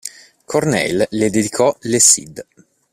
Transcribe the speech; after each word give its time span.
Corneille 0.45 1.05
le 1.11 1.29
dedicò 1.29 1.77
"Le 1.81 1.99
Cid". 1.99 2.43